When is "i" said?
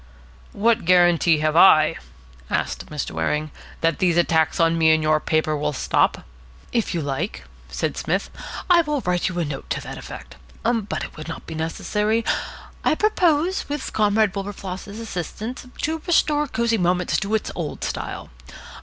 1.55-1.95, 8.67-8.81, 12.83-12.95